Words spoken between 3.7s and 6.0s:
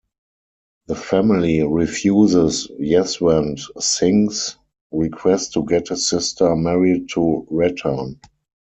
Singh's request to get